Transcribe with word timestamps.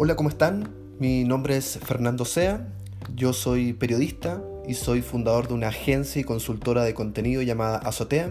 Hola, 0.00 0.14
¿cómo 0.14 0.28
están? 0.28 0.72
Mi 1.00 1.24
nombre 1.24 1.56
es 1.56 1.76
Fernando 1.84 2.24
Sea, 2.24 2.68
yo 3.16 3.32
soy 3.32 3.72
periodista 3.72 4.40
y 4.64 4.74
soy 4.74 5.02
fundador 5.02 5.48
de 5.48 5.54
una 5.54 5.68
agencia 5.70 6.20
y 6.20 6.24
consultora 6.24 6.84
de 6.84 6.94
contenido 6.94 7.42
llamada 7.42 7.78
Azotea. 7.78 8.30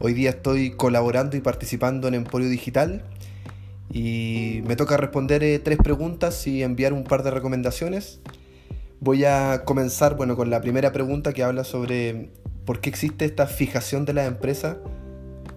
Hoy 0.00 0.12
día 0.12 0.30
estoy 0.30 0.72
colaborando 0.72 1.36
y 1.36 1.40
participando 1.40 2.08
en 2.08 2.14
Emporio 2.14 2.48
Digital 2.48 3.04
y 3.92 4.62
me 4.66 4.74
toca 4.74 4.96
responder 4.96 5.44
eh, 5.44 5.60
tres 5.60 5.78
preguntas 5.78 6.48
y 6.48 6.64
enviar 6.64 6.92
un 6.92 7.04
par 7.04 7.22
de 7.22 7.30
recomendaciones. 7.30 8.18
Voy 8.98 9.24
a 9.24 9.62
comenzar 9.64 10.16
bueno, 10.16 10.34
con 10.34 10.50
la 10.50 10.60
primera 10.62 10.90
pregunta 10.90 11.32
que 11.32 11.44
habla 11.44 11.62
sobre 11.62 12.32
por 12.64 12.80
qué 12.80 12.90
existe 12.90 13.24
esta 13.24 13.46
fijación 13.46 14.04
de 14.04 14.14
la 14.14 14.24
empresa 14.24 14.78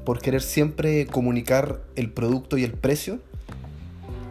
por 0.06 0.20
querer 0.20 0.44
siempre 0.44 1.08
comunicar 1.08 1.82
el 1.96 2.12
producto 2.12 2.60
y 2.60 2.64
el 2.64 2.74
precio. 2.74 3.22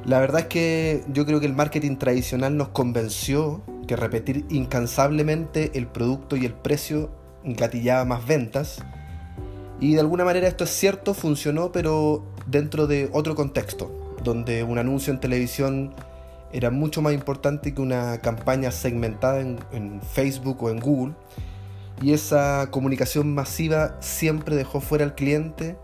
La 0.04 0.20
verdad 0.20 0.42
es 0.42 0.46
que 0.46 1.04
yo 1.08 1.24
creo 1.24 1.40
que 1.40 1.46
el 1.46 1.54
marketing 1.54 1.96
tradicional 1.96 2.56
nos 2.56 2.68
convenció 2.68 3.62
que 3.86 3.96
repetir 3.96 4.44
incansablemente 4.50 5.70
el 5.74 5.86
producto 5.86 6.36
y 6.36 6.44
el 6.44 6.52
precio 6.52 7.10
gatillaba 7.42 8.04
más 8.04 8.26
ventas. 8.26 8.84
Y 9.80 9.94
de 9.94 10.00
alguna 10.00 10.24
manera 10.24 10.46
esto 10.46 10.64
es 10.64 10.70
cierto, 10.70 11.14
funcionó, 11.14 11.72
pero 11.72 12.24
dentro 12.46 12.86
de 12.86 13.08
otro 13.12 13.34
contexto, 13.34 14.16
donde 14.22 14.62
un 14.62 14.78
anuncio 14.78 15.12
en 15.12 15.20
televisión 15.20 15.94
era 16.52 16.70
mucho 16.70 17.02
más 17.02 17.14
importante 17.14 17.74
que 17.74 17.80
una 17.80 18.18
campaña 18.18 18.70
segmentada 18.70 19.40
en, 19.40 19.58
en 19.72 20.00
Facebook 20.02 20.62
o 20.62 20.70
en 20.70 20.80
Google 20.80 21.14
y 22.02 22.12
esa 22.12 22.68
comunicación 22.70 23.34
masiva 23.34 23.96
siempre 24.00 24.56
dejó 24.56 24.80
fuera 24.80 25.04
al 25.04 25.14
cliente 25.14 25.76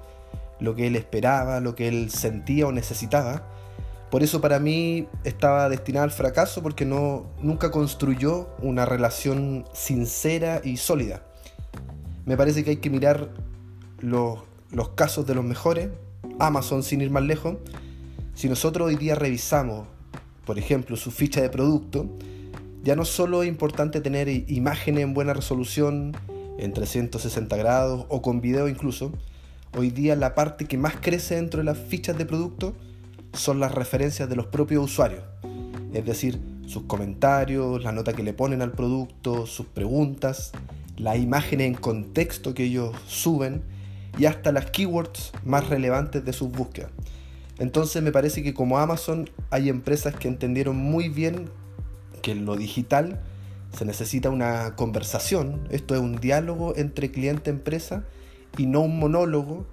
lo 0.59 0.75
que 0.75 0.87
él 0.87 0.97
esperaba, 0.97 1.61
lo 1.61 1.75
que 1.75 1.89
él 1.89 2.11
sentía 2.11 2.67
o 2.67 2.73
necesitaba. 2.73 3.43
Por 4.11 4.25
eso 4.25 4.41
para 4.41 4.58
mí 4.58 5.06
estaba 5.22 5.69
destinada 5.69 6.05
al 6.05 6.11
fracaso 6.11 6.62
porque 6.62 6.84
no, 6.84 7.27
nunca 7.41 7.70
construyó 7.70 8.48
una 8.61 8.84
relación 8.84 9.64
sincera 9.72 10.61
y 10.64 10.78
sólida. 10.78 11.22
Me 12.27 12.36
parece 12.36 12.64
que 12.64 12.70
hay 12.70 12.77
que 12.78 12.91
mirar 12.91 13.31
los, 14.00 14.41
los 14.72 14.91
casos 14.91 15.27
de 15.27 15.36
los 15.36 15.44
mejores, 15.44 15.91
Amazon 16.41 16.83
sin 16.83 17.03
ir 17.03 17.11
más 17.11 17.22
lejos. 17.22 17.56
Si 18.34 18.48
nosotros 18.48 18.88
hoy 18.88 18.97
día 18.97 19.14
revisamos, 19.14 19.86
por 20.44 20.58
ejemplo, 20.58 20.97
su 20.97 21.12
ficha 21.12 21.41
de 21.41 21.48
producto, 21.48 22.06
ya 22.83 22.97
no 22.97 23.05
solo 23.05 23.44
es 23.44 23.48
importante 23.48 24.00
tener 24.00 24.28
imágenes 24.50 25.05
en 25.05 25.14
buena 25.14 25.34
resolución, 25.34 26.16
en 26.58 26.72
360 26.72 27.56
grados 27.56 28.06
o 28.08 28.22
con 28.22 28.41
video 28.41 28.69
incluso, 28.69 29.12
hoy 29.77 29.91
día 29.91 30.16
la 30.16 30.34
parte 30.34 30.64
que 30.66 30.78
más 30.78 30.94
crece 31.00 31.36
dentro 31.36 31.58
de 31.58 31.64
las 31.64 31.78
fichas 31.78 32.19
de 32.19 32.27
producto 32.27 32.75
son 33.33 33.61
las 33.61 33.73
referencias 33.73 34.28
de 34.28 34.36
los 34.36 34.47
propios 34.47 34.84
usuarios. 34.84 35.23
Es 35.92 36.05
decir, 36.05 36.41
sus 36.67 36.84
comentarios, 36.84 37.83
la 37.83 37.92
nota 37.92 38.12
que 38.12 38.22
le 38.22 38.33
ponen 38.33 38.62
al 38.62 38.72
producto, 38.72 39.47
sus 39.47 39.67
preguntas, 39.67 40.53
las 40.97 41.19
imágenes 41.19 41.67
en 41.67 41.75
contexto 41.75 42.55
que 42.55 42.64
ellos 42.64 42.95
suben 43.06 43.62
y 44.19 44.27
hasta 44.27 44.53
las 44.53 44.70
keywords 44.70 45.33
más 45.45 45.69
relevantes 45.69 46.25
de 46.25 46.33
sus 46.33 46.50
búsquedas. 46.50 46.91
Entonces 47.59 48.03
me 48.03 48.12
parece 48.12 48.42
que 48.42 48.55
como 48.55 48.78
Amazon 48.78 49.28
hay 49.50 49.69
empresas 49.69 50.15
que 50.15 50.28
entendieron 50.28 50.77
muy 50.77 51.09
bien 51.09 51.50
que 52.22 52.33
en 52.33 52.44
lo 52.44 52.56
digital 52.56 53.20
se 53.77 53.84
necesita 53.84 54.31
una 54.31 54.77
conversación, 54.77 55.67
esto 55.70 55.94
es 55.94 56.00
un 56.00 56.17
diálogo 56.17 56.75
entre 56.77 57.11
cliente 57.11 57.50
y 57.50 57.55
empresa 57.55 58.05
y 58.59 58.67
no 58.67 58.81
un 58.81 58.98
monólogo, 58.98 59.67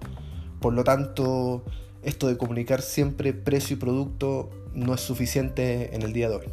por 0.60 0.72
lo 0.72 0.84
tanto 0.84 1.64
esto 2.02 2.28
de 2.28 2.36
comunicar 2.36 2.82
siempre 2.82 3.32
precio 3.32 3.76
y 3.76 3.78
producto 3.78 4.50
no 4.74 4.94
es 4.94 5.00
suficiente 5.00 5.94
en 5.94 6.02
el 6.02 6.12
día 6.12 6.28
de 6.28 6.36
hoy. 6.36 6.46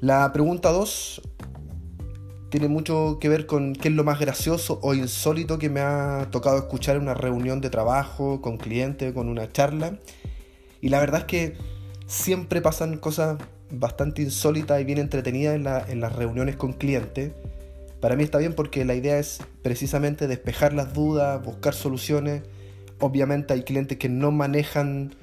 La 0.00 0.32
pregunta 0.32 0.70
2 0.70 1.22
tiene 2.50 2.68
mucho 2.68 3.18
que 3.20 3.28
ver 3.28 3.46
con 3.46 3.74
qué 3.74 3.88
es 3.88 3.94
lo 3.94 4.04
más 4.04 4.20
gracioso 4.20 4.78
o 4.82 4.94
insólito 4.94 5.58
que 5.58 5.68
me 5.68 5.80
ha 5.80 6.28
tocado 6.30 6.58
escuchar 6.58 6.96
en 6.96 7.02
una 7.02 7.14
reunión 7.14 7.60
de 7.60 7.70
trabajo, 7.70 8.40
con 8.40 8.56
cliente, 8.56 9.12
con 9.12 9.28
una 9.28 9.50
charla. 9.50 9.98
Y 10.80 10.88
la 10.88 11.00
verdad 11.00 11.20
es 11.20 11.26
que 11.26 11.56
siempre 12.06 12.60
pasan 12.60 12.98
cosas 12.98 13.38
bastante 13.70 14.22
insólita 14.22 14.80
y 14.80 14.84
bien 14.84 14.98
entretenida 14.98 15.54
en, 15.54 16.00
las 16.00 16.14
reuniones 16.14 16.56
con 16.56 16.72
clientes. 16.72 17.32
Para 18.00 18.14
mí 18.16 18.22
está 18.22 18.38
bien 18.38 18.54
porque 18.54 18.84
la 18.84 18.94
idea 18.94 19.18
es 19.18 19.40
precisamente 19.62 20.28
despejar 20.28 20.72
las 20.72 20.94
dudas, 20.94 21.42
buscar 21.44 21.74
soluciones. 21.74 22.42
Obviamente 22.98 23.54
hay 23.54 23.62
clientes 23.62 23.98
que 23.98 24.08
no 24.08 24.30
manejan 24.30 25.14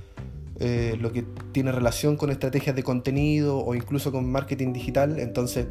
eh, 0.60 0.98
lo 1.00 1.12
que 1.12 1.26
tiene 1.52 1.72
relación 1.72 2.16
con 2.16 2.30
estrategias 2.30 2.76
de 2.76 2.84
contenido 2.84 3.58
o 3.58 3.76
incluso 3.76 4.12
con 4.12 4.32
marketing 4.32 4.74
digital. 4.74 5.20
Entonces 5.20 5.68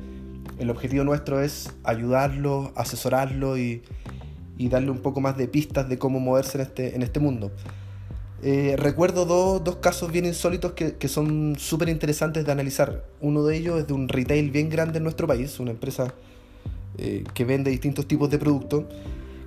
el 0.59 0.71
objetivo 0.71 1.05
nuestro 1.05 1.41
es 1.41 1.73
ayudarlos, 1.85 2.71
asesorarlos 2.77 3.59
y, 3.59 3.83
darle 4.69 4.93
un 4.93 4.99
poco 4.99 5.21
más 5.21 5.37
de 5.37 5.49
pistas 5.49 5.89
de 5.89 5.99
cómo 5.99 6.21
moverse 6.21 6.57
en 6.57 6.63
este, 6.63 7.03
este 7.03 7.19
mundo. 7.19 7.51
Eh, 8.45 8.75
recuerdo 8.77 9.25
dos, 9.25 9.77
casos 9.77 10.11
bien 10.11 10.27
insólitos 10.27 10.73
que, 10.73 11.09
son 11.09 11.57
súper 11.59 11.89
interesantes 11.89 12.45
de 12.45 12.53
analizar. 12.53 13.05
Uno 13.21 13.45
de 13.45 13.57
ellos 13.57 13.81
es 13.81 13.87
de 13.87 13.93
un 13.93 14.09
retail 14.09 14.51
bien 14.51 14.69
grande 14.69 14.99
en 14.99 15.05
nuestro 15.05 15.27
país, 15.27 15.59
una 15.61 15.71
empresa 15.71 16.15
eh, 16.99 17.25
que 17.35 17.45
vende 17.45 17.71
distintos 17.71 18.07
tipos 18.07 18.31
de 18.31 18.39
productos, 18.39 18.85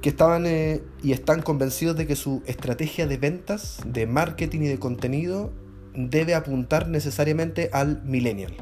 que 0.01 0.09
estaban 0.09 0.45
eh, 0.45 0.81
y 1.03 1.11
están 1.11 1.41
convencidos 1.41 1.95
de 1.95 2.07
que 2.07 2.15
su 2.15 2.43
estrategia 2.45 3.07
de 3.07 3.17
ventas, 3.17 3.79
de 3.85 4.07
marketing 4.07 4.61
y 4.61 4.67
de 4.67 4.79
contenido 4.79 5.51
debe 5.93 6.35
apuntar 6.35 6.87
necesariamente 6.87 7.69
al 7.73 8.03
millennial. 8.03 8.53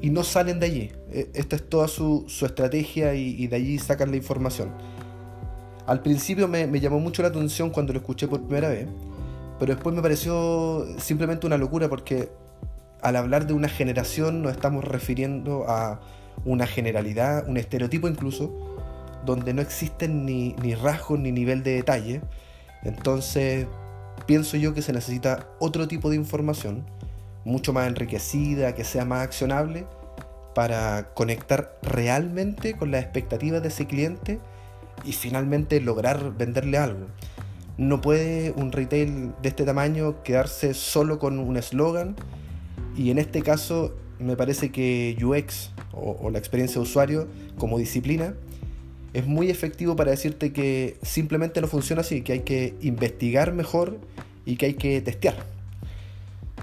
Y 0.00 0.10
no 0.10 0.22
salen 0.22 0.60
de 0.60 0.66
allí. 0.66 0.92
Esta 1.32 1.56
es 1.56 1.68
toda 1.68 1.88
su, 1.88 2.26
estrategia 2.42 3.14
y, 3.14 3.46
de 3.46 3.56
allí 3.56 3.78
sacan 3.78 4.10
la 4.10 4.16
información. 4.16 4.70
Al 5.86 6.02
principio 6.02 6.46
me, 6.48 6.66
me 6.66 6.80
llamó 6.80 6.98
mucho 6.98 7.22
la 7.22 7.28
atención 7.28 7.70
cuando 7.70 7.92
lo 7.92 8.00
escuché 8.00 8.28
por 8.28 8.42
primera 8.42 8.68
vez 8.68 8.88
pero 9.58 9.74
después 9.74 9.94
me 9.94 10.02
pareció 10.02 10.86
simplemente 10.98 11.46
una 11.46 11.56
locura 11.56 11.88
porque 11.88 12.28
al 13.02 13.16
hablar 13.16 13.46
de 13.46 13.54
una 13.54 13.68
generación 13.68 14.42
nos 14.42 14.52
estamos 14.52 14.84
refiriendo 14.84 15.64
a 15.68 16.00
una 16.44 16.66
generalidad, 16.66 17.48
un 17.48 17.56
estereotipo 17.56 18.08
incluso, 18.08 18.52
donde 19.24 19.54
no 19.54 19.62
existen 19.62 20.24
ni, 20.24 20.54
ni 20.62 20.74
rasgos 20.74 21.18
ni 21.18 21.32
nivel 21.32 21.62
de 21.62 21.74
detalle. 21.74 22.20
Entonces 22.82 23.66
pienso 24.26 24.56
yo 24.56 24.74
que 24.74 24.82
se 24.82 24.92
necesita 24.92 25.48
otro 25.58 25.88
tipo 25.88 26.10
de 26.10 26.16
información, 26.16 26.84
mucho 27.44 27.72
más 27.72 27.86
enriquecida, 27.86 28.74
que 28.74 28.84
sea 28.84 29.04
más 29.04 29.22
accionable, 29.22 29.86
para 30.54 31.12
conectar 31.14 31.78
realmente 31.82 32.74
con 32.74 32.90
las 32.90 33.02
expectativas 33.02 33.60
de 33.62 33.68
ese 33.68 33.86
cliente 33.86 34.38
y 35.04 35.12
finalmente 35.12 35.80
lograr 35.80 36.36
venderle 36.36 36.78
algo. 36.78 37.06
No 37.76 38.00
puede 38.00 38.52
un 38.52 38.70
retail 38.70 39.32
de 39.42 39.48
este 39.48 39.64
tamaño 39.64 40.22
quedarse 40.22 40.74
solo 40.74 41.18
con 41.18 41.38
un 41.40 41.56
eslogan 41.56 42.14
y 42.96 43.10
en 43.10 43.18
este 43.18 43.42
caso 43.42 43.94
me 44.20 44.36
parece 44.36 44.70
que 44.70 45.16
UX 45.22 45.72
o, 45.92 46.30
la 46.30 46.38
experiencia 46.38 46.76
de 46.76 46.82
usuario 46.82 47.28
como 47.58 47.78
disciplina 47.78 48.34
es 49.14 49.26
muy 49.26 49.48
efectivo 49.48 49.96
para 49.96 50.10
decirte 50.10 50.52
que 50.52 50.98
simplemente 51.02 51.60
no 51.60 51.66
funciona 51.66 52.02
así, 52.02 52.22
que 52.22 52.32
hay 52.34 52.40
que 52.40 52.74
investigar 52.82 53.52
mejor 53.52 53.98
y 54.44 54.56
que 54.56 54.66
hay 54.66 54.74
que 54.74 55.00
testear. 55.00 55.36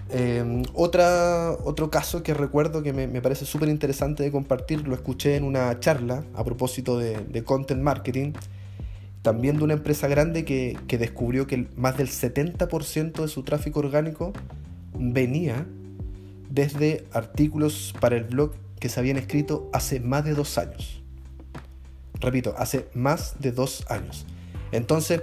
Em, 0.10 0.64
otro 0.74 1.90
caso 1.90 2.22
que 2.22 2.34
recuerdo 2.34 2.84
que 2.84 2.94
me, 2.94 3.22
parece 3.22 3.46
súper 3.46 3.70
interesante 3.70 4.22
de 4.22 4.32
compartir, 4.32 4.88
lo 4.88 4.94
escuché 4.94 5.38
en 5.38 5.44
una 5.44 5.80
charla 5.80 6.24
a 6.36 6.44
propósito 6.44 7.00
de, 7.00 7.18
de 7.18 7.44
content 7.44 7.82
marketing 7.82 8.34
también 9.22 9.58
de 9.58 9.64
una 9.64 9.74
empresa 9.74 10.08
grande 10.08 10.46
que, 10.46 10.78
descubrió 10.88 11.48
que 11.48 11.68
más 11.76 11.98
del 11.98 12.08
70% 12.08 13.22
de 13.22 13.28
su 13.28 13.44
tráfico 13.44 13.80
orgánico 13.80 14.34
venía 14.98 15.66
desde 16.50 17.06
artículos 17.12 17.94
para 18.00 18.18
el 18.18 18.24
blog 18.24 18.54
que 18.80 18.90
se 18.90 19.00
habían 19.00 19.18
escrito 19.18 19.70
hace 19.74 20.00
más 20.00 20.26
de 20.26 20.34
dos 20.34 20.58
años. 20.58 21.01
Repito, 22.22 22.56
hace 22.58 22.88
más 22.94 23.36
de 23.40 23.52
dos 23.52 23.84
años. 23.90 24.26
Entonces, 24.72 25.22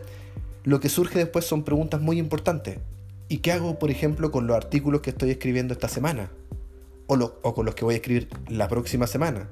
lo 0.65 0.81
que 0.81 0.89
surge 0.89 1.19
después 1.19 1.47
son 1.47 1.65
preguntas 1.65 2.00
muy 2.00 2.19
importantes. 2.19 2.79
¿Y 3.29 3.39
qué 3.39 3.53
hago, 3.53 3.79
por 3.79 3.91
ejemplo, 3.91 4.31
con 4.31 4.47
los 4.47 4.56
artículos 4.56 5.00
que 5.00 5.11
estoy 5.11 5.31
escribiendo 5.31 5.73
esta 5.73 5.89
semana? 5.89 6.31
O, 7.06 7.55
con 7.55 7.65
los 7.65 7.75
que 7.75 7.85
voy 7.85 7.95
a 7.95 7.97
escribir 7.99 8.29
la 8.49 8.69
próxima 8.69 9.06
semana. 9.06 9.49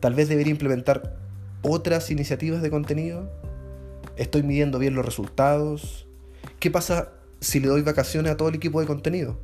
Tal 0.00 0.14
vez 0.14 0.30
debería 0.30 0.52
implementar 0.52 1.18
otras 1.62 2.10
iniciativas 2.10 2.62
de 2.62 2.70
contenido 2.70 3.28
¿Estoy 4.20 4.42
midiendo 4.42 4.78
bien 4.78 4.94
los 4.94 5.04
resultados? 5.04 6.06
¿Qué 6.58 6.70
pasa 6.70 7.08
si 7.40 7.58
le 7.58 7.68
doy 7.68 7.80
vacaciones 7.80 8.30
a 8.30 8.36
todo 8.36 8.50
el 8.50 8.54
equipo 8.54 8.78
de 8.80 8.86
contenido? 8.86 9.38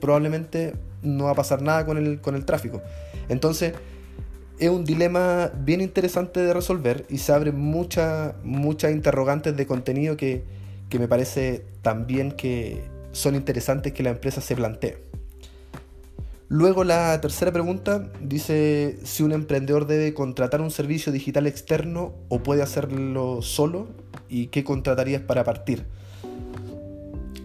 Probablemente 0.00 0.74
no 1.02 1.24
va 1.24 1.32
a 1.32 1.34
pasar 1.34 1.62
nada 1.62 1.84
con 1.84 1.98
el, 1.98 2.20
con 2.20 2.36
el 2.36 2.44
tráfico. 2.44 2.80
Entonces, 3.28 3.74
es 4.60 4.68
un 4.68 4.84
dilema 4.84 5.50
bien 5.56 5.80
interesante 5.80 6.40
de 6.40 6.52
resolver 6.52 7.06
y 7.08 7.18
se 7.18 7.32
abren 7.32 7.58
muchas 7.58 8.34
interrogantes 8.92 9.56
de 9.56 9.66
contenido 9.66 10.18
que, 10.18 10.44
me 10.98 11.08
parece 11.08 11.64
también 11.82 12.32
que, 12.32 12.84
son 13.12 13.34
interesantes 13.34 13.92
que 13.92 14.02
la 14.02 14.10
empresa 14.10 14.40
se 14.40 14.54
plantee. 14.54 14.98
Luego 16.48 16.84
la 16.84 17.20
tercera 17.20 17.52
pregunta 17.52 18.10
dice 18.20 18.98
si 19.04 19.22
un 19.22 19.32
emprendedor 19.32 19.86
debe 19.86 20.12
contratar 20.14 20.60
un 20.60 20.70
servicio 20.70 21.10
digital 21.10 21.46
externo 21.46 22.12
o 22.28 22.42
puede 22.42 22.62
hacerlo 22.62 23.40
solo 23.40 23.88
y 24.28 24.48
qué 24.48 24.62
contratarías 24.62 25.22
para 25.22 25.42
partir. 25.42 25.86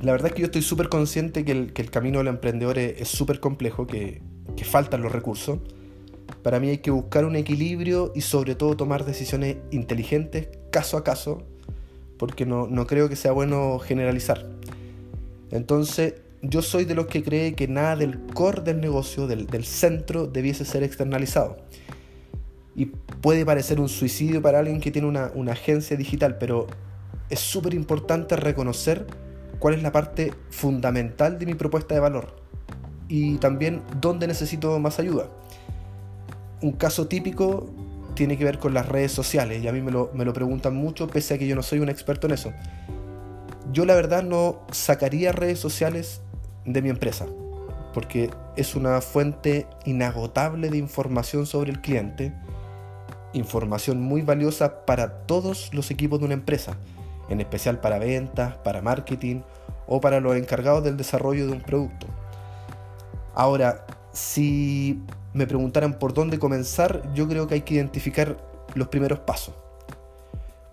La 0.02 0.12
verdad 0.12 0.28
es 0.28 0.34
que 0.34 0.42
yo 0.42 0.48
estoy 0.48 0.64
súper 0.64 0.90
consciente 0.90 1.46
que 1.46 1.52
el, 1.52 1.92
camino 1.92 2.18
del 2.20 2.28
emprendedor 2.28 2.78
es 2.78 3.08
súper 3.08 3.40
complejo, 3.40 3.88
que, 3.88 4.22
que 4.58 4.66
faltan 4.66 5.02
los 5.02 5.12
recursos. 5.12 5.60
Para 6.44 6.60
mí 6.60 6.70
hay 6.70 6.78
que 6.80 6.92
buscar 6.92 7.26
un 7.26 7.36
equilibrio 7.36 8.12
y 8.16 8.22
sobre 8.22 8.56
todo 8.56 8.76
tomar 8.76 9.06
decisiones 9.06 9.58
inteligentes 9.72 10.50
caso 10.72 10.98
a 10.98 11.04
caso, 11.04 11.44
porque 12.18 12.46
no, 12.46 12.68
no 12.68 12.88
creo 12.88 13.10
que 13.10 13.16
sea 13.16 13.32
bueno 13.32 13.80
generalizar. 13.80 14.46
Entonces, 15.52 16.16
yo 16.42 16.62
soy 16.62 16.86
de 16.86 16.96
los 16.96 17.08
que 17.08 17.24
cree 17.24 17.54
que 17.54 17.68
nada 17.68 17.96
del 17.96 18.20
core 18.20 18.62
del 18.62 18.82
negocio, 18.82 19.28
del, 19.28 19.66
centro, 19.66 20.28
debiese 20.28 20.66
ser 20.66 20.84
externalizado. 20.84 21.58
Y 22.76 22.86
puede 22.86 23.46
parecer 23.46 23.80
un 23.80 23.90
suicidio 23.90 24.42
para 24.42 24.60
alguien 24.60 24.82
que 24.82 24.92
tiene 24.92 25.08
una, 25.08 25.32
una 25.34 25.54
agencia 25.54 25.96
digital, 25.98 26.38
pero 26.38 26.68
es 27.30 27.40
súper 27.40 27.74
importante 27.74 28.36
reconocer 28.36 29.08
cuál 29.60 29.76
es 29.76 29.84
la 29.84 29.92
parte 29.92 30.34
fundamental 30.50 31.40
de 31.40 31.46
mi 31.46 31.56
propuesta 31.56 31.96
de 31.96 32.02
valor 32.02 32.36
y 33.08 33.38
también 33.38 33.82
dónde 34.02 34.28
necesito 34.28 34.78
más 34.80 35.00
ayuda. 35.00 35.30
Un 36.66 36.72
caso 36.72 37.08
típico 37.08 37.70
tiene 38.16 38.40
que 38.40 38.44
ver 38.44 38.58
con 38.58 38.74
las 38.74 38.90
redes 38.90 39.12
sociales 39.12 39.64
y 39.64 39.68
a 39.68 39.72
mí 39.72 39.84
me 39.84 39.92
lo, 39.92 40.10
me 40.16 40.26
lo 40.26 40.34
preguntan 40.34 40.76
mucho 40.76 41.08
pese 41.08 41.36
a 41.36 41.38
que 41.38 41.46
yo 41.46 41.56
no 41.56 41.62
soy 41.62 41.78
un 41.78 41.90
experto 41.90 42.26
en 42.26 42.34
eso. 42.34 42.54
Yo 43.72 43.86
la 43.86 43.94
verdad 43.94 44.24
no 44.24 44.62
sacaría 44.72 45.32
redes 45.32 45.60
sociales 45.60 46.22
de 46.66 46.82
mi 46.82 46.90
empresa, 46.90 47.28
porque 47.94 48.32
es 48.56 48.76
una 48.76 49.00
fuente 49.02 49.68
inagotable 49.86 50.72
de 50.72 50.78
información 50.78 51.46
sobre 51.46 51.70
el 51.70 51.82
cliente, 51.82 52.34
información 53.34 54.02
muy 54.02 54.24
valiosa 54.24 54.88
para 54.88 55.20
todos 55.28 55.72
los 55.72 55.92
equipos 55.92 56.18
de 56.18 56.26
una 56.26 56.34
empresa, 56.34 56.78
en 57.30 57.42
especial 57.42 57.80
para 57.80 58.00
ventas, 58.00 58.58
para 58.58 58.82
marketing 58.82 59.42
o 59.86 60.02
para 60.02 60.20
los 60.20 60.36
encargados 60.36 60.84
del 60.84 60.98
desarrollo 60.98 61.46
de 61.46 61.52
un 61.52 61.62
producto. 61.62 62.08
Ahora, 63.36 63.86
si 64.16 65.02
me 65.34 65.46
preguntaran 65.46 66.00
por 66.00 66.14
dónde 66.14 66.40
comenzar, 66.40 67.14
yo 67.14 67.28
creo 67.28 67.48
que 67.48 67.56
hay 67.56 67.62
que 67.62 67.76
identificar 67.76 68.38
los 68.74 68.88
primeros 68.88 69.20
pasos. 69.20 69.54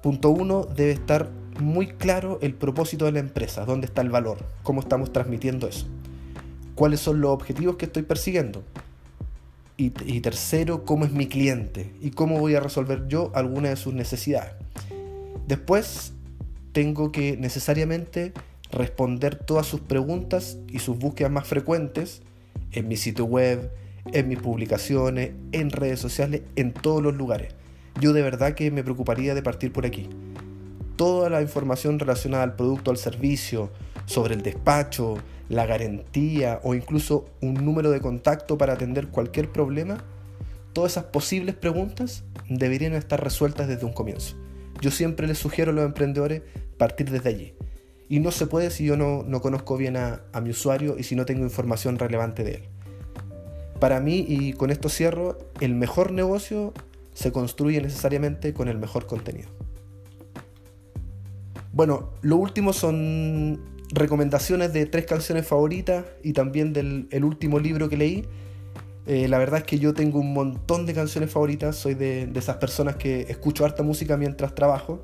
Punto 0.00 0.30
uno, 0.30 0.64
debe 0.64 0.92
estar 0.92 1.28
muy 1.60 1.88
claro 1.88 2.38
el 2.40 2.54
propósito 2.54 3.04
de 3.04 3.12
la 3.12 3.18
empresa, 3.18 3.64
dónde 3.64 3.86
está 3.86 4.00
el 4.00 4.10
valor, 4.10 4.38
cómo 4.62 4.80
estamos 4.80 5.12
transmitiendo 5.12 5.66
eso, 5.66 5.86
cuáles 6.76 7.00
son 7.00 7.20
los 7.20 7.32
objetivos 7.32 7.76
que 7.76 7.86
estoy 7.86 8.04
persiguiendo. 8.04 8.62
Y, 9.76 10.20
tercero, 10.20 10.84
cómo 10.84 11.04
es 11.04 11.10
mi 11.10 11.26
cliente 11.26 11.92
y 12.00 12.10
cómo 12.10 12.38
voy 12.38 12.54
a 12.54 12.60
resolver 12.60 13.08
yo 13.08 13.32
alguna 13.34 13.70
de 13.70 13.76
sus 13.76 13.92
necesidades. 13.92 14.52
Después, 15.48 16.12
tengo 16.70 17.10
que 17.10 17.36
necesariamente 17.36 18.32
responder 18.70 19.34
todas 19.34 19.66
sus 19.66 19.80
preguntas 19.80 20.58
y 20.68 20.78
sus 20.78 20.98
búsquedas 20.98 21.32
más 21.32 21.48
frecuentes 21.48 22.22
en 22.72 22.88
mi 22.88 22.96
sitio 22.96 23.24
web, 23.24 23.70
en 24.12 24.28
mis 24.28 24.38
publicaciones, 24.38 25.32
en 25.52 25.70
redes 25.70 26.00
sociales, 26.00 26.42
en 26.56 26.72
todos 26.72 27.02
los 27.02 27.14
lugares. 27.14 27.54
Yo 28.00 28.12
de 28.12 28.22
verdad 28.22 28.54
que 28.54 28.70
me 28.70 28.82
preocuparía 28.82 29.34
de 29.34 29.42
partir 29.42 29.72
por 29.72 29.86
aquí 29.86 30.08
toda 30.96 31.30
la 31.30 31.42
información 31.42 31.98
relacionada 31.98 32.44
al 32.44 32.54
producto, 32.54 32.90
al 32.90 32.96
servicio, 32.96 33.70
sobre 34.06 34.34
el 34.34 34.42
despacho, 34.42 35.16
la 35.48 35.66
garantía 35.66 36.60
o 36.62 36.74
incluso 36.74 37.26
un 37.40 37.54
número 37.54 37.90
de 37.90 38.00
contacto 38.00 38.56
para 38.56 38.74
atender 38.74 39.08
cualquier 39.08 39.50
problema, 39.50 39.98
todas 40.72 40.92
esas 40.92 41.04
posibles 41.04 41.54
preguntas 41.54 42.24
deberían 42.48 42.94
estar 42.94 43.22
resueltas 43.22 43.68
desde 43.68 43.84
un 43.84 43.92
comienzo. 43.92 44.36
Yo 44.80 44.90
siempre 44.90 45.26
les 45.26 45.38
sugiero 45.38 45.72
a 45.72 45.74
los 45.74 45.84
emprendedores 45.84 46.42
partir 46.78 47.10
desde 47.10 47.28
allí. 47.28 47.54
Y 48.12 48.20
no 48.20 48.30
se 48.30 48.46
puede 48.46 48.70
si 48.70 48.84
yo 48.84 48.98
no, 48.98 49.40
conozco 49.40 49.78
bien 49.78 49.96
a, 49.96 50.20
mi 50.42 50.50
usuario 50.50 50.96
y 50.98 51.02
si 51.02 51.16
no 51.16 51.24
tengo 51.24 51.44
información 51.44 51.98
relevante 51.98 52.44
de 52.44 52.56
él. 52.56 52.62
Para 53.80 54.00
mí, 54.00 54.22
y 54.28 54.52
con 54.52 54.70
esto 54.70 54.90
cierro, 54.90 55.38
el 55.60 55.74
mejor 55.74 56.12
negocio 56.12 56.74
se 57.14 57.32
construye 57.32 57.80
necesariamente 57.80 58.52
con 58.52 58.68
el 58.68 58.76
mejor 58.76 59.06
contenido. 59.06 59.48
Bueno, 61.72 62.10
lo 62.20 62.36
último 62.36 62.74
son 62.74 63.62
recomendaciones 63.94 64.74
de 64.74 64.84
tres 64.84 65.06
canciones 65.06 65.46
favoritas 65.46 66.04
y 66.22 66.34
también 66.34 66.74
del 66.74 67.24
último 67.24 67.60
libro 67.60 67.88
que 67.88 67.96
leí. 67.96 68.28
Eh, 69.06 69.26
la 69.26 69.38
verdad 69.38 69.60
es 69.60 69.64
que 69.64 69.78
yo 69.78 69.94
tengo 69.94 70.20
un 70.20 70.34
montón 70.34 70.84
de 70.84 70.92
canciones 70.92 71.30
favoritas, 71.30 71.76
soy 71.76 71.94
de, 71.94 72.30
esas 72.34 72.56
personas 72.58 72.96
que 72.96 73.22
escucho 73.22 73.64
harta 73.64 73.82
música 73.82 74.18
mientras 74.18 74.54
trabajo. 74.54 75.02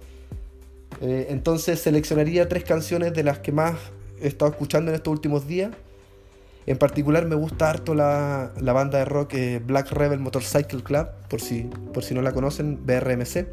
Eh, 1.00 1.26
entonces 1.30 1.80
seleccionaría 1.80 2.48
tres 2.48 2.64
canciones 2.64 3.14
de 3.14 3.22
las 3.22 3.38
que 3.38 3.52
más 3.52 3.76
he 4.20 4.26
estado 4.26 4.50
escuchando 4.50 4.90
en 4.90 4.96
estos 4.96 5.12
últimos 5.12 5.46
días. 5.46 5.70
En 6.66 6.76
particular 6.76 7.24
me 7.26 7.34
gusta 7.34 7.70
harto 7.70 7.94
la, 7.94 8.52
banda 8.60 8.98
de 8.98 9.04
rock 9.06 9.34
eh, 9.34 9.62
Black 9.64 9.90
Rebel 9.92 10.18
Motorcycle 10.18 10.82
Club, 10.82 11.08
por 11.30 11.40
si, 11.40 11.62
por 11.94 12.04
si 12.04 12.14
no 12.14 12.20
la 12.20 12.32
conocen, 12.32 12.84
BRMC. 12.84 13.46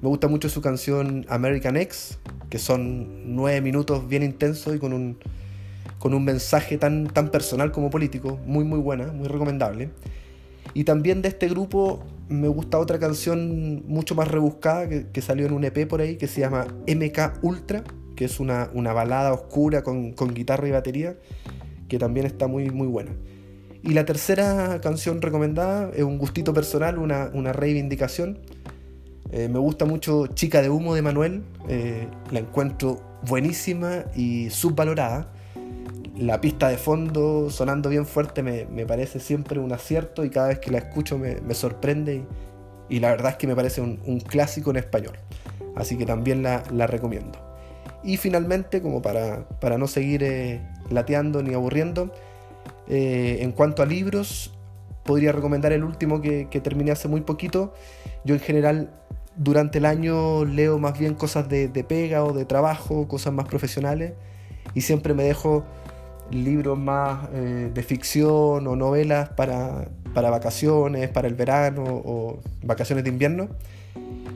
Me 0.00 0.08
gusta 0.08 0.26
mucho 0.28 0.48
su 0.48 0.60
canción 0.60 1.24
American 1.28 1.76
X, 1.76 2.18
que 2.50 2.58
son 2.58 3.36
nueve 3.36 3.60
minutos 3.60 4.08
bien 4.08 4.24
intensos 4.24 4.74
y 4.74 4.78
con 4.78 4.92
un, 4.92 5.18
con 5.98 6.14
un 6.14 6.24
mensaje 6.24 6.78
tan, 6.78 7.06
tan 7.06 7.30
personal 7.30 7.70
como 7.70 7.90
político, 7.90 8.40
muy 8.44 8.64
muy 8.64 8.80
buena, 8.80 9.12
muy 9.12 9.28
recomendable. 9.28 9.90
Y 10.74 10.84
también 10.84 11.22
de 11.22 11.28
este 11.28 11.48
grupo 11.48 12.02
me 12.28 12.48
gusta 12.48 12.78
otra 12.78 12.98
canción 12.98 13.84
mucho 13.86 14.14
más 14.14 14.28
rebuscada 14.28 14.88
que, 14.88 15.22
salió 15.22 15.46
en 15.46 15.52
un 15.52 15.64
EP 15.64 15.86
por 15.86 16.00
ahí 16.00 16.16
que 16.16 16.26
se 16.26 16.40
llama 16.40 16.66
MK 16.86 17.42
Ultra, 17.42 17.84
que 18.16 18.24
es 18.24 18.40
una, 18.40 18.70
una 18.72 18.92
balada 18.92 19.32
oscura 19.32 19.82
con, 19.82 20.12
con, 20.12 20.32
guitarra 20.32 20.68
y 20.68 20.70
batería, 20.70 21.16
que 21.88 21.98
también 21.98 22.26
está 22.26 22.46
muy 22.46 22.70
muy 22.70 22.86
buena. 22.86 23.12
Y 23.82 23.94
la 23.94 24.04
tercera 24.04 24.80
canción 24.80 25.20
recomendada 25.20 25.90
es 25.94 26.04
un 26.04 26.16
gustito 26.16 26.54
personal, 26.54 26.98
una, 26.98 27.30
una 27.34 27.52
reivindicación 27.52 28.38
eh, 29.32 29.48
me 29.48 29.58
gusta 29.58 29.86
mucho 29.86 30.26
Chica 30.26 30.60
de 30.60 30.68
Humo 30.68 30.94
de 30.94 31.00
Manuel, 31.00 31.42
eh, 31.66 32.06
la 32.30 32.40
encuentro 32.40 33.00
buenísima 33.26 34.04
y 34.14 34.50
subvalorada. 34.50 35.31
La 36.16 36.40
pista 36.40 36.68
de 36.68 36.76
fondo 36.76 37.48
sonando 37.50 37.88
bien 37.88 38.06
fuerte 38.06 38.42
me, 38.42 38.86
parece 38.86 39.18
siempre 39.18 39.58
un 39.58 39.72
acierto 39.72 40.24
y 40.24 40.30
cada 40.30 40.48
vez 40.48 40.58
que 40.58 40.70
la 40.70 40.78
escucho 40.78 41.18
me, 41.18 41.54
sorprende 41.54 42.24
y, 42.88 43.00
la 43.00 43.10
verdad 43.10 43.32
es 43.32 43.36
que 43.38 43.46
me 43.46 43.56
parece 43.56 43.80
un, 43.80 44.20
clásico 44.20 44.70
en 44.70 44.76
español. 44.76 45.16
Así 45.74 45.96
que 45.96 46.04
también 46.04 46.42
la, 46.42 46.86
recomiendo. 46.86 47.38
Y 48.04 48.16
finalmente, 48.16 48.82
como 48.82 49.00
para, 49.00 49.48
para 49.60 49.78
no 49.78 49.86
seguir 49.86 50.22
eh, 50.22 50.60
lateando 50.90 51.42
ni 51.42 51.54
aburriendo, 51.54 52.12
en 52.88 53.52
cuanto 53.52 53.82
a 53.82 53.86
libros, 53.86 54.52
podría 55.04 55.32
recomendar 55.32 55.72
el 55.72 55.82
último 55.84 56.20
que, 56.20 56.48
que, 56.50 56.60
terminé 56.60 56.90
hace 56.90 57.08
muy 57.08 57.22
poquito. 57.22 57.72
Yo 58.24 58.34
en 58.34 58.40
general 58.40 58.90
durante 59.36 59.78
el 59.78 59.86
año 59.86 60.44
leo 60.44 60.78
más 60.78 60.98
bien 60.98 61.14
cosas 61.14 61.48
de, 61.48 61.68
pega 61.84 62.24
o 62.24 62.32
de 62.32 62.44
trabajo, 62.44 63.08
cosas 63.08 63.32
más 63.32 63.46
profesionales, 63.46 64.12
y 64.74 64.82
siempre 64.82 65.14
me 65.14 65.24
dejo 65.24 65.64
libros 66.34 66.78
más 66.78 67.28
eh, 67.32 67.70
de 67.72 67.82
ficción 67.82 68.66
o 68.66 68.76
novelas 68.76 69.30
para, 69.30 69.88
vacaciones, 70.14 71.08
para 71.08 71.28
el 71.28 71.34
verano 71.34 71.84
o 71.84 72.40
vacaciones 72.62 73.04
de 73.04 73.10
invierno. 73.10 73.48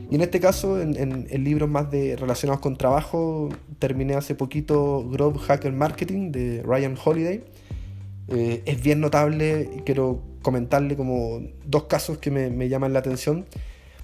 Y 0.09 0.15
en 0.15 0.21
este 0.21 0.39
caso, 0.39 0.79
en, 0.81 1.43
libros 1.43 1.69
más 1.69 1.91
de, 1.91 2.15
relacionados 2.15 2.61
con 2.61 2.77
trabajo, 2.77 3.49
terminé 3.79 4.15
hace 4.15 4.35
poquito 4.35 5.07
Growth 5.09 5.39
Hacker 5.39 5.73
Marketing 5.73 6.31
de 6.31 6.63
Ryan 6.63 6.95
Holiday. 7.03 7.43
Eh, 8.29 8.61
es 8.65 8.81
bien 8.81 9.01
notable 9.01 9.69
y 9.77 9.81
quiero 9.81 10.21
comentarle 10.41 10.95
como 10.95 11.41
dos 11.65 11.83
casos 11.83 12.19
que 12.19 12.31
me 12.31 12.69
llaman 12.69 12.93
la 12.93 12.99
atención 12.99 13.45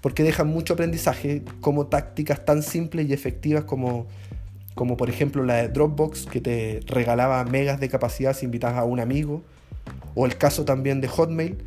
porque 0.04 0.24
dejan 0.24 0.48
mucho 0.48 0.74
aprendizaje 0.74 1.44
como 1.62 1.88
tácticas 1.88 2.44
tan 2.44 2.62
simples 2.62 3.08
y 3.08 3.14
efectivas 3.14 3.64
como, 3.64 4.06
como 4.76 4.98
por 4.98 5.10
ejemplo 5.10 5.44
la 5.44 5.56
de 5.56 5.70
Dropbox 5.70 6.26
que 6.26 6.42
te 6.42 6.80
regalaba 6.86 7.44
megas 7.46 7.80
de 7.80 7.90
capacidad 7.90 8.36
si 8.36 8.46
invitas 8.46 8.76
a 8.76 8.84
un 8.84 9.00
amigo, 9.00 9.42
o 10.16 10.26
el 10.26 10.38
caso 10.38 10.66
también 10.66 11.02
de 11.02 11.08
Hotmail 11.08 11.58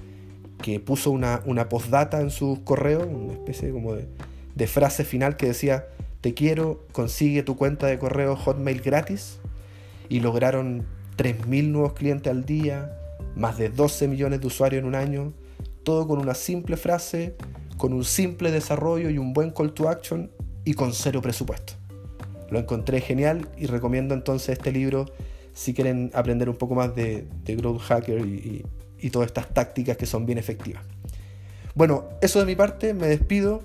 que 0.63 0.81
puso 0.81 1.11
una, 1.11 1.43
una 1.45 1.69
postdata 1.69 2.21
en 2.21 2.31
sus 2.31 2.61
correos, 2.61 3.07
una 3.07 3.35
especie 3.35 3.71
como 3.71 3.95
de, 3.95 4.09
de 4.55 4.67
frase 4.67 5.05
final 5.05 5.37
que 5.37 5.47
decía 5.47 5.87
te 6.21 6.35
quiero, 6.35 6.85
consigue 6.93 7.43
tu 7.43 7.57
cuenta 7.57 7.87
de 7.87 7.99
correo 7.99 8.37
Hotmail 8.37 8.81
gratis 8.81 9.39
y 10.09 10.21
lograron 10.21 10.87
3.000 11.19 11.69
nuevos 11.69 11.93
clientes 11.93 12.31
al 12.31 12.45
día, 12.45 12.97
más 13.37 13.59
de 13.59 13.69
12 13.69 14.09
millones 14.09 14.41
de 14.41 14.47
usuarios 14.47 14.81
en 14.81 14.89
un 14.89 14.95
año, 14.95 15.33
todo 15.83 16.09
con 16.09 16.19
una 16.19 16.35
simple 16.35 16.77
frase 16.77 17.37
con 17.77 17.93
un 17.93 18.05
simple 18.05 18.51
desarrollo 18.51 19.11
y 19.11 19.19
un 19.19 19.33
buen 19.33 19.51
call 19.51 19.73
to 19.73 19.89
action 19.89 20.31
y 20.65 20.75
con 20.75 20.93
cero 20.93 21.21
presupuesto. 21.21 21.75
Lo 22.51 22.59
encontré 22.59 23.01
genial 23.01 23.49
y 23.57 23.67
recomiendo 23.67 24.15
entonces 24.15 24.51
este 24.51 24.73
libro 24.73 25.07
si 25.53 25.75
quieren 25.75 26.11
aprender 26.15 26.49
un 26.49 26.57
poco 26.57 26.75
más 26.75 26.95
de, 26.95 27.27
Growth 27.47 27.81
Hacker 27.81 28.27
y, 28.27 28.65
y 28.99 29.11
todas 29.11 29.27
estas 29.27 29.53
tácticas 29.53 29.97
que 29.97 30.07
son 30.07 30.27
bien 30.27 30.39
efectivas. 30.39 30.85
Bueno, 31.75 32.05
eso 32.21 32.39
de 32.41 32.47
mi 32.47 32.57
parte, 32.57 32.95
me 32.95 33.07
despido. 33.07 33.63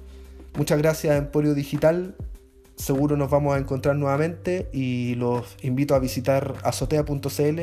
Muchas 0.58 0.78
gracias 0.78 1.18
Emporio 1.18 1.54
Digital. 1.54 2.16
Seguro 2.76 3.16
nos 3.16 3.30
vamos 3.30 3.56
a 3.56 3.60
encontrar 3.60 3.96
nuevamente 3.96 4.68
y 4.74 5.16
los 5.16 5.56
invito 5.62 5.96
a 5.96 6.00
visitar 6.00 6.56
azotea.cl 6.64 7.60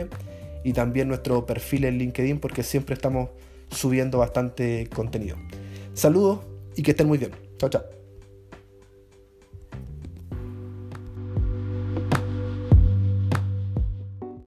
y 0.64 0.72
también 0.72 1.08
nuestro 1.08 1.44
perfil 1.44 1.84
en 1.84 1.98
LinkedIn 1.98 2.38
porque 2.38 2.62
siempre 2.62 2.94
estamos 2.94 3.30
subiendo 3.70 4.18
bastante 4.18 4.88
contenido. 4.94 5.36
Saludos 5.94 6.40
y 6.76 6.82
que 6.82 6.92
estén 6.92 7.08
muy 7.08 7.18
bien. 7.18 7.32
Chao, 7.58 7.68
chao. 7.68 7.97